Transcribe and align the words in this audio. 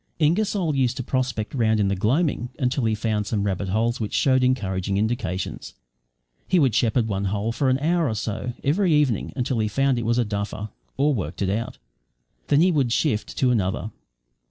Ingersoll 0.17 0.73
used 0.75 0.97
to 0.97 1.03
prospect 1.03 1.53
round 1.53 1.79
in 1.79 1.87
the 1.87 1.95
gloaming 1.95 2.49
until 2.57 2.85
he 2.85 2.95
found 2.95 3.27
some 3.27 3.43
rabbit 3.43 3.69
holes 3.69 3.99
which 3.99 4.15
showed 4.15 4.43
encouraging 4.43 4.97
indications. 4.97 5.75
He 6.47 6.57
would 6.57 6.73
shepherd 6.73 7.07
one 7.07 7.25
hole 7.25 7.51
for 7.51 7.69
an 7.69 7.77
hour 7.77 8.07
or 8.09 8.15
so 8.15 8.53
every 8.63 8.91
evening 8.91 9.31
until 9.35 9.59
he 9.59 9.67
found 9.67 9.99
it 9.99 10.05
was 10.07 10.17
a 10.17 10.25
duffer, 10.25 10.69
or 10.97 11.13
worked 11.13 11.43
it 11.43 11.51
out; 11.51 11.77
then 12.47 12.61
he 12.61 12.71
would 12.71 12.91
shift 12.91 13.37
to 13.37 13.51
another. 13.51 13.91